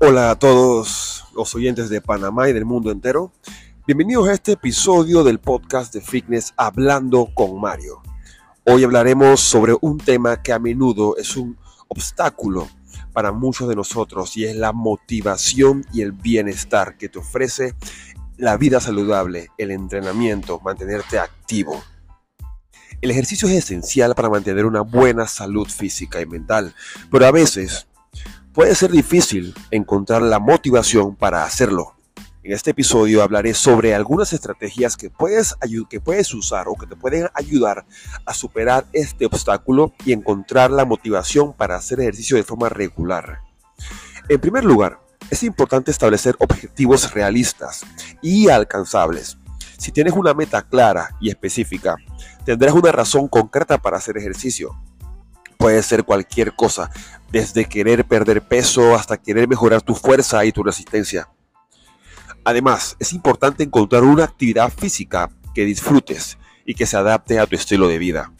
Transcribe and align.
Hola 0.00 0.30
a 0.30 0.38
todos 0.38 1.24
los 1.34 1.52
oyentes 1.56 1.88
de 1.88 2.00
Panamá 2.00 2.48
y 2.48 2.52
del 2.52 2.64
mundo 2.64 2.92
entero. 2.92 3.32
Bienvenidos 3.84 4.28
a 4.28 4.32
este 4.32 4.52
episodio 4.52 5.24
del 5.24 5.40
podcast 5.40 5.92
de 5.92 6.00
Fitness 6.00 6.54
Hablando 6.56 7.30
con 7.34 7.60
Mario. 7.60 8.00
Hoy 8.64 8.84
hablaremos 8.84 9.40
sobre 9.40 9.74
un 9.80 9.98
tema 9.98 10.40
que 10.40 10.52
a 10.52 10.60
menudo 10.60 11.16
es 11.16 11.36
un 11.36 11.58
obstáculo 11.88 12.68
para 13.12 13.32
muchos 13.32 13.68
de 13.68 13.74
nosotros 13.74 14.36
y 14.36 14.44
es 14.44 14.54
la 14.54 14.72
motivación 14.72 15.84
y 15.92 16.02
el 16.02 16.12
bienestar 16.12 16.96
que 16.96 17.08
te 17.08 17.18
ofrece 17.18 17.74
la 18.36 18.56
vida 18.56 18.78
saludable, 18.78 19.48
el 19.58 19.72
entrenamiento, 19.72 20.60
mantenerte 20.60 21.18
activo. 21.18 21.82
El 23.00 23.10
ejercicio 23.10 23.48
es 23.48 23.54
esencial 23.56 24.14
para 24.14 24.30
mantener 24.30 24.64
una 24.64 24.82
buena 24.82 25.26
salud 25.26 25.66
física 25.66 26.20
y 26.20 26.26
mental, 26.26 26.72
pero 27.10 27.26
a 27.26 27.32
veces 27.32 27.88
Puede 28.58 28.74
ser 28.74 28.90
difícil 28.90 29.54
encontrar 29.70 30.20
la 30.20 30.40
motivación 30.40 31.14
para 31.14 31.44
hacerlo. 31.44 31.94
En 32.42 32.50
este 32.52 32.72
episodio 32.72 33.22
hablaré 33.22 33.54
sobre 33.54 33.94
algunas 33.94 34.32
estrategias 34.32 34.96
que 34.96 35.10
puedes, 35.10 35.54
que 35.88 36.00
puedes 36.00 36.34
usar 36.34 36.66
o 36.66 36.74
que 36.74 36.88
te 36.88 36.96
pueden 36.96 37.28
ayudar 37.34 37.86
a 38.26 38.34
superar 38.34 38.84
este 38.92 39.26
obstáculo 39.26 39.92
y 40.04 40.12
encontrar 40.12 40.72
la 40.72 40.84
motivación 40.84 41.52
para 41.52 41.76
hacer 41.76 42.00
ejercicio 42.00 42.36
de 42.36 42.42
forma 42.42 42.68
regular. 42.68 43.42
En 44.28 44.40
primer 44.40 44.64
lugar, 44.64 44.98
es 45.30 45.44
importante 45.44 45.92
establecer 45.92 46.34
objetivos 46.40 47.14
realistas 47.14 47.86
y 48.22 48.48
alcanzables. 48.48 49.38
Si 49.78 49.92
tienes 49.92 50.14
una 50.14 50.34
meta 50.34 50.62
clara 50.62 51.10
y 51.20 51.30
específica, 51.30 51.94
tendrás 52.44 52.74
una 52.74 52.90
razón 52.90 53.28
concreta 53.28 53.78
para 53.78 53.98
hacer 53.98 54.18
ejercicio. 54.18 54.76
Puede 55.58 55.82
ser 55.82 56.04
cualquier 56.04 56.54
cosa, 56.54 56.90
desde 57.30 57.66
querer 57.66 58.06
perder 58.06 58.46
peso 58.46 58.94
hasta 58.94 59.16
querer 59.16 59.48
mejorar 59.48 59.82
tu 59.82 59.94
fuerza 59.94 60.44
y 60.44 60.52
tu 60.52 60.62
resistencia. 60.62 61.28
Además, 62.44 62.96
es 62.98 63.12
importante 63.12 63.64
encontrar 63.64 64.04
una 64.04 64.24
actividad 64.24 64.72
física 64.72 65.28
que 65.54 65.64
disfrutes 65.64 66.38
y 66.64 66.74
que 66.74 66.86
se 66.86 66.96
adapte 66.96 67.38
a 67.38 67.46
tu 67.46 67.56
estilo 67.56 67.88
de 67.88 67.98
vida. 67.98 68.32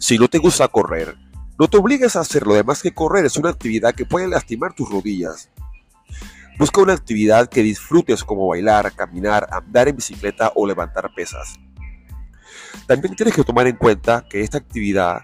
Si 0.00 0.18
no 0.18 0.28
te 0.28 0.38
gusta 0.38 0.68
correr, 0.68 1.16
no 1.58 1.68
te 1.68 1.76
obligues 1.76 2.16
a 2.16 2.20
hacerlo, 2.20 2.54
además 2.54 2.82
que 2.82 2.92
correr 2.92 3.24
es 3.24 3.36
una 3.36 3.50
actividad 3.50 3.94
que 3.94 4.04
puede 4.04 4.28
lastimar 4.28 4.74
tus 4.74 4.90
rodillas. 4.90 5.50
Busca 6.58 6.80
una 6.80 6.92
actividad 6.92 7.48
que 7.48 7.62
disfrutes 7.62 8.24
como 8.24 8.48
bailar, 8.48 8.92
caminar, 8.94 9.46
andar 9.52 9.86
en 9.86 9.96
bicicleta 9.96 10.52
o 10.56 10.66
levantar 10.66 11.12
pesas. 11.14 11.54
También 12.88 13.14
tienes 13.14 13.34
que 13.34 13.44
tomar 13.44 13.66
en 13.68 13.76
cuenta 13.76 14.24
que 14.28 14.40
esta 14.40 14.58
actividad 14.58 15.20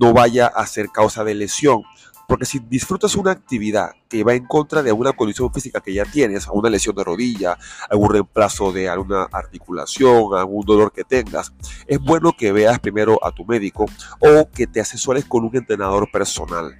no 0.00 0.12
vaya 0.12 0.46
a 0.46 0.66
ser 0.66 0.88
causa 0.90 1.24
de 1.24 1.34
lesión. 1.34 1.82
Porque 2.28 2.44
si 2.44 2.58
disfrutas 2.58 3.14
una 3.14 3.30
actividad 3.30 3.90
que 4.08 4.24
va 4.24 4.34
en 4.34 4.46
contra 4.46 4.82
de 4.82 4.90
alguna 4.90 5.12
condición 5.12 5.52
física 5.52 5.80
que 5.80 5.94
ya 5.94 6.04
tienes, 6.04 6.48
alguna 6.48 6.70
lesión 6.70 6.96
de 6.96 7.04
rodilla, 7.04 7.56
algún 7.88 8.10
reemplazo 8.10 8.72
de 8.72 8.88
alguna 8.88 9.28
articulación, 9.30 10.34
algún 10.34 10.66
dolor 10.66 10.92
que 10.92 11.04
tengas, 11.04 11.52
es 11.86 12.00
bueno 12.00 12.32
que 12.36 12.50
veas 12.50 12.80
primero 12.80 13.24
a 13.24 13.30
tu 13.30 13.44
médico 13.44 13.86
o 14.18 14.50
que 14.50 14.66
te 14.66 14.80
asesores 14.80 15.24
con 15.24 15.44
un 15.44 15.56
entrenador 15.56 16.10
personal 16.10 16.76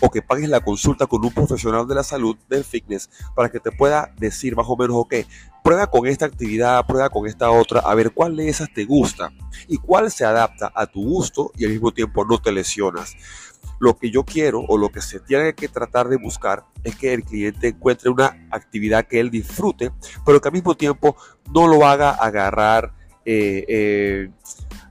o 0.00 0.10
que 0.10 0.22
pagues 0.22 0.48
la 0.48 0.60
consulta 0.60 1.06
con 1.06 1.24
un 1.24 1.32
profesional 1.32 1.86
de 1.86 1.94
la 1.94 2.02
salud 2.02 2.36
del 2.48 2.64
fitness 2.64 3.10
para 3.34 3.50
que 3.50 3.60
te 3.60 3.70
pueda 3.72 4.12
decir 4.18 4.56
más 4.56 4.66
o 4.68 4.76
menos, 4.76 4.96
ok, 4.96 5.14
prueba 5.62 5.88
con 5.88 6.06
esta 6.06 6.26
actividad, 6.26 6.86
prueba 6.86 7.10
con 7.10 7.26
esta 7.26 7.50
otra, 7.50 7.80
a 7.80 7.94
ver 7.94 8.12
cuál 8.12 8.36
de 8.36 8.48
esas 8.48 8.72
te 8.72 8.84
gusta 8.84 9.32
y 9.68 9.76
cuál 9.76 10.10
se 10.10 10.24
adapta 10.24 10.72
a 10.74 10.86
tu 10.86 11.04
gusto 11.04 11.52
y 11.56 11.64
al 11.64 11.70
mismo 11.70 11.92
tiempo 11.92 12.24
no 12.24 12.38
te 12.38 12.52
lesionas. 12.52 13.14
Lo 13.78 13.96
que 13.96 14.10
yo 14.10 14.24
quiero 14.24 14.60
o 14.60 14.76
lo 14.76 14.90
que 14.90 15.00
se 15.00 15.20
tiene 15.20 15.54
que 15.54 15.68
tratar 15.68 16.08
de 16.08 16.16
buscar 16.16 16.64
es 16.84 16.96
que 16.96 17.14
el 17.14 17.24
cliente 17.24 17.68
encuentre 17.68 18.10
una 18.10 18.46
actividad 18.50 19.06
que 19.06 19.20
él 19.20 19.30
disfrute, 19.30 19.90
pero 20.24 20.40
que 20.40 20.48
al 20.48 20.54
mismo 20.54 20.76
tiempo 20.76 21.16
no 21.54 21.66
lo 21.66 21.86
haga 21.86 22.10
agarrar 22.10 22.92
eh, 23.24 23.64
eh, 23.68 24.30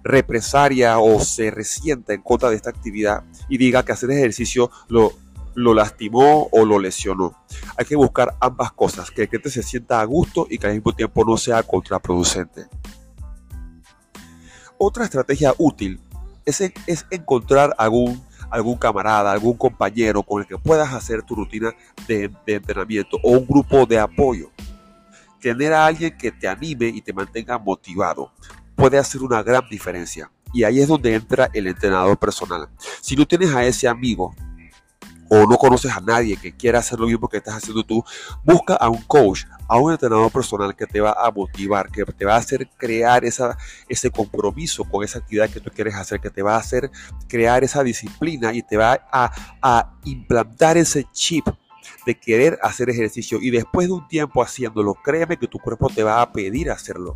represaria 0.04 1.00
o 1.00 1.20
se 1.20 1.52
resienta 1.52 2.14
en 2.14 2.22
contra 2.22 2.50
de 2.50 2.56
esta 2.56 2.70
actividad 2.70 3.24
y 3.48 3.58
diga 3.58 3.84
que 3.84 3.92
hacer 3.92 4.12
ejercicio 4.12 4.72
lo, 4.88 5.14
lo 5.56 5.74
lastimó 5.74 6.48
o 6.52 6.66
lo 6.66 6.80
lesionó. 6.80 7.36
Hay 7.78 7.86
que 7.86 7.96
buscar 7.96 8.36
ambas 8.40 8.72
cosas, 8.72 9.12
que 9.12 9.24
el 9.24 9.30
cliente 9.30 9.50
se 9.50 9.64
sienta 9.64 10.02
a 10.02 10.06
gusto 10.06 10.48
y 10.50 10.58
que 10.58 10.68
al 10.68 10.74
mismo 10.74 10.94
tiempo 10.94 11.24
no 11.26 11.38
sea 11.38 11.64
contraproducente. 11.64 12.68
Otra 14.78 15.04
estrategia 15.04 15.54
útil 15.58 16.00
es, 16.46 16.62
es 16.62 17.06
encontrar 17.10 17.76
algún 17.78 18.22
algún 18.50 18.78
camarada, 18.78 19.32
algún 19.32 19.58
compañero 19.58 20.24
con 20.24 20.42
el 20.42 20.48
que 20.48 20.58
puedas 20.58 20.94
hacer 20.94 21.24
tu 21.24 21.36
rutina 21.36 21.74
de, 22.08 22.32
entrenamiento 22.48 23.18
o 23.24 23.32
un 23.32 23.46
grupo 23.46 23.86
de 23.86 24.00
apoyo. 24.00 24.52
Tener 25.40 25.74
a 25.74 25.86
alguien 25.86 26.18
que 26.18 26.32
te 26.32 26.48
anime 26.48 26.88
y 26.88 27.02
te 27.02 27.14
mantenga 27.14 27.58
motivado 27.58 28.32
puede 28.80 28.98
hacer 28.98 29.22
una 29.22 29.44
gran 29.44 29.68
diferencia. 29.70 30.32
Y 30.54 30.64
ahí 30.64 30.80
es 30.80 30.88
donde 30.88 31.14
entra 31.14 31.50
el 31.54 31.68
entrenador 31.68 32.18
personal. 32.18 32.70
Si 33.02 33.16
no 33.16 33.28
tienes 33.28 33.54
a 33.54 33.64
ese 33.66 33.88
amigo 33.88 34.34
o 35.30 35.46
no 35.46 35.58
conoces 35.58 35.92
a 35.92 36.00
nadie 36.00 36.38
que 36.38 36.56
quiera 36.56 36.80
hacer 36.80 37.00
lo 37.00 37.06
mismo 37.06 37.28
que 37.28 37.38
estás 37.38 37.56
haciendo 37.56 37.84
tú, 37.84 38.04
busca 38.44 38.74
a 38.76 38.90
un 38.90 39.02
coach, 39.04 39.44
a 39.68 39.78
un 39.78 39.92
entrenador 39.92 40.32
personal 40.32 40.76
que 40.76 40.88
te 40.88 41.02
va 41.02 41.12
a 41.12 41.30
motivar, 41.30 41.92
que 41.92 42.04
te 42.06 42.26
va 42.26 42.36
a 42.36 42.38
hacer 42.38 42.68
crear 42.78 43.26
esa, 43.26 43.56
ese 43.88 44.10
compromiso 44.10 44.84
con 44.86 45.04
esa 45.04 45.20
actividad 45.20 45.50
que 45.50 45.60
tú 45.60 45.70
quieres 45.70 45.94
hacer, 45.96 46.20
que 46.20 46.32
te 46.32 46.42
va 46.42 46.56
a 46.56 46.60
hacer 46.60 46.90
crear 47.28 47.64
esa 47.64 47.84
disciplina 47.84 48.54
y 48.54 48.64
te 48.64 48.78
va 48.78 49.08
a, 49.12 49.32
a 49.62 49.94
implantar 50.06 50.78
ese 50.78 51.06
chip 51.12 51.46
de 52.06 52.20
querer 52.20 52.60
hacer 52.62 52.90
ejercicio 52.90 53.40
y 53.42 53.50
después 53.50 53.88
de 53.88 53.94
un 53.94 54.08
tiempo 54.08 54.42
haciéndolo, 54.42 54.96
créeme 54.96 55.38
que 55.38 55.48
tu 55.48 55.60
cuerpo 55.60 55.90
te 55.90 56.04
va 56.04 56.22
a 56.22 56.32
pedir 56.32 56.72
hacerlo. 56.72 57.16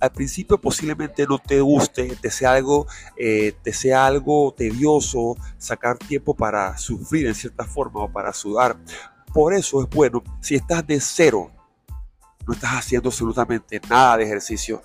Al 0.00 0.12
principio 0.12 0.60
posiblemente 0.60 1.26
no 1.26 1.38
te 1.38 1.60
guste, 1.60 2.16
te 2.20 2.30
sea 2.30 2.52
algo, 2.52 2.86
eh, 3.16 3.54
te 3.62 3.72
sea 3.72 4.06
algo 4.06 4.54
tedioso 4.56 5.36
sacar 5.58 5.98
tiempo 5.98 6.34
para 6.34 6.76
sufrir 6.78 7.26
en 7.26 7.34
cierta 7.34 7.64
forma 7.64 8.00
o 8.00 8.12
para 8.12 8.32
sudar. 8.32 8.76
Por 9.32 9.54
eso 9.54 9.82
es 9.82 9.88
bueno, 9.90 10.22
si 10.40 10.54
estás 10.54 10.86
de 10.86 11.00
cero, 11.00 11.50
no 12.46 12.54
estás 12.54 12.72
haciendo 12.72 13.10
absolutamente 13.10 13.80
nada 13.88 14.16
de 14.16 14.24
ejercicio, 14.24 14.82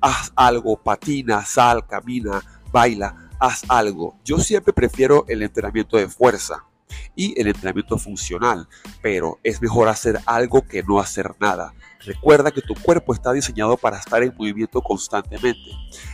haz 0.00 0.32
algo, 0.34 0.76
patina, 0.76 1.44
sal, 1.44 1.86
camina, 1.86 2.42
baila, 2.72 3.30
haz 3.38 3.62
algo. 3.68 4.18
Yo 4.24 4.38
siempre 4.38 4.72
prefiero 4.72 5.24
el 5.28 5.42
entrenamiento 5.42 5.96
de 5.96 6.08
fuerza 6.08 6.65
y 7.14 7.38
el 7.40 7.48
entrenamiento 7.48 7.98
funcional, 7.98 8.68
pero 9.02 9.38
es 9.42 9.60
mejor 9.60 9.88
hacer 9.88 10.20
algo 10.26 10.66
que 10.66 10.82
no 10.82 11.00
hacer 11.00 11.32
nada. 11.40 11.74
Recuerda 12.04 12.52
que 12.52 12.62
tu 12.62 12.74
cuerpo 12.74 13.12
está 13.12 13.32
diseñado 13.32 13.76
para 13.76 13.98
estar 13.98 14.22
en 14.22 14.34
movimiento 14.36 14.80
constantemente 14.80 15.70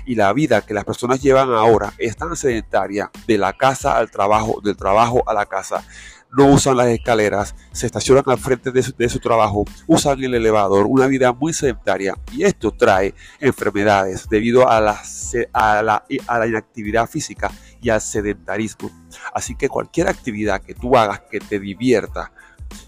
y 0.07 0.15
la 0.15 0.33
vida 0.33 0.63
que 0.63 0.73
las 0.73 0.85
personas 0.85 1.21
llevan 1.21 1.53
ahora 1.53 1.93
es 1.99 2.17
tan 2.17 2.35
sedentaria 2.35 3.11
de 3.27 3.37
la 3.37 3.53
casa 3.53 3.99
al 3.99 4.11
trabajo, 4.11 4.61
del 4.63 4.77
trabajo 4.77 5.23
a 5.29 5.35
la 5.35 5.45
casa 5.47 5.85
no 6.33 6.47
usan 6.47 6.77
las 6.77 6.89
escaleras, 6.89 7.55
se 7.73 7.87
estacionan 7.87 8.25
al 8.27 8.39
frente 8.39 8.71
de 8.71 9.09
su, 9.09 9.19
trabajo, 9.21 9.65
usan 9.87 10.23
el 10.25 10.35
elevador, 10.35 10.87
una 10.87 11.07
vida 11.07 11.33
muy 11.33 11.53
sedentaria 11.53 12.15
y 12.33 12.45
esto 12.45 12.73
trae 12.73 13.15
enfermedades 13.39 14.29
debido 14.29 14.69
a 14.69 14.81
la, 14.81 16.05
inactividad 16.09 17.09
física 17.09 17.51
y 17.83 17.91
al 17.91 18.01
sedentarismo. 18.01 18.91
Así 19.35 19.55
que 19.57 19.69
cualquier 19.69 20.09
actividad 20.09 20.63
que 20.63 20.75
tú 20.75 20.97
hagas 20.97 21.21
que 21.31 21.41
te 21.41 21.59
divierta, 21.59 22.33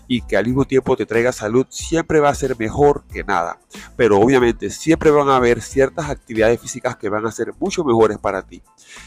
y 0.06 0.22
que 0.22 0.36
al 0.36 0.46
mismo 0.46 0.64
tiempo 0.64 0.96
te 0.96 1.06
traiga 1.06 1.32
salud, 1.32 1.66
siempre 1.68 2.20
va 2.20 2.28
a 2.28 2.34
ser 2.34 2.58
mejor 2.58 3.04
que 3.06 3.24
nada. 3.24 3.58
Pero 3.96 4.18
obviamente 4.18 4.70
siempre 4.70 5.10
van 5.10 5.28
a 5.28 5.36
haber 5.36 5.60
ciertas 5.62 6.10
actividades 6.10 6.60
físicas 6.60 6.96
que 6.96 7.08
van 7.08 7.26
a 7.26 7.32
ser 7.32 7.52
mucho 7.58 7.84
mejores 7.84 8.18
para 8.18 8.42
ti. 8.42 8.62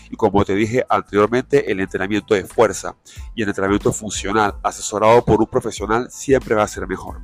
Y 0.09 0.15
como 0.15 0.43
te 0.45 0.55
dije 0.55 0.85
anteriormente, 0.89 1.71
el 1.71 1.79
entrenamiento 1.79 2.33
de 2.33 2.43
fuerza 2.45 2.95
y 3.35 3.43
el 3.43 3.49
entrenamiento 3.49 3.91
funcional 3.91 4.55
asesorado 4.63 5.23
por 5.23 5.39
un 5.39 5.47
profesional 5.47 6.09
siempre 6.09 6.55
va 6.55 6.63
a 6.63 6.67
ser 6.67 6.87
mejor. 6.87 7.21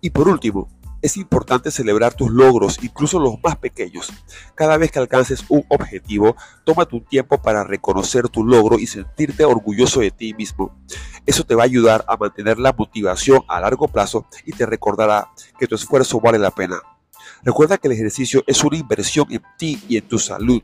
Y 0.00 0.10
por 0.10 0.28
último, 0.28 0.68
es 1.02 1.16
importante 1.16 1.70
celebrar 1.70 2.14
tus 2.14 2.30
logros, 2.30 2.78
incluso 2.82 3.18
los 3.18 3.34
más 3.42 3.56
pequeños. 3.56 4.12
Cada 4.54 4.78
vez 4.78 4.90
que 4.90 5.00
alcances 5.00 5.44
un 5.48 5.64
objetivo, 5.68 6.36
toma 6.64 6.86
tu 6.86 7.00
tiempo 7.00 7.42
para 7.42 7.64
reconocer 7.64 8.28
tu 8.28 8.44
logro 8.44 8.78
y 8.78 8.86
sentirte 8.86 9.44
orgulloso 9.44 10.00
de 10.00 10.12
ti 10.12 10.32
mismo. 10.34 10.74
Eso 11.26 11.44
te 11.44 11.54
va 11.54 11.62
a 11.62 11.66
ayudar 11.66 12.04
a 12.08 12.16
mantener 12.16 12.58
la 12.58 12.72
motivación 12.72 13.42
a 13.48 13.60
largo 13.60 13.88
plazo 13.88 14.26
y 14.46 14.52
te 14.52 14.64
recordará 14.64 15.28
que 15.58 15.66
tu 15.66 15.74
esfuerzo 15.74 16.20
vale 16.20 16.38
la 16.38 16.52
pena. 16.52 16.80
Recuerda 17.42 17.78
que 17.78 17.88
el 17.88 17.94
ejercicio 17.94 18.44
es 18.46 18.62
una 18.62 18.76
inversión 18.76 19.26
en 19.30 19.42
ti 19.58 19.82
y 19.88 19.96
en 19.96 20.06
tu 20.06 20.18
salud. 20.18 20.62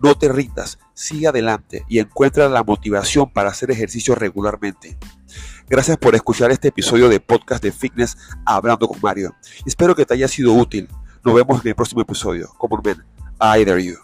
No 0.00 0.16
te 0.16 0.28
rindas, 0.28 0.78
sigue 0.94 1.28
adelante 1.28 1.84
y 1.88 1.98
encuentra 1.98 2.48
la 2.48 2.64
motivación 2.64 3.30
para 3.30 3.50
hacer 3.50 3.70
ejercicio 3.70 4.14
regularmente. 4.14 4.98
Gracias 5.68 5.98
por 5.98 6.14
escuchar 6.14 6.50
este 6.50 6.68
episodio 6.68 7.10
de 7.10 7.20
podcast 7.20 7.62
de 7.62 7.72
fitness 7.72 8.16
Hablando 8.46 8.88
con 8.88 8.98
Mario. 9.02 9.34
Espero 9.66 9.94
que 9.94 10.06
te 10.06 10.14
haya 10.14 10.26
sido 10.26 10.54
útil. 10.54 10.88
Nos 11.22 11.34
vemos 11.34 11.60
en 11.62 11.68
el 11.68 11.74
próximo 11.74 12.00
episodio. 12.00 12.48
Como 12.56 12.80
ven, 12.80 13.04
I 13.38 13.66
dare 13.66 13.84
you. 13.84 13.96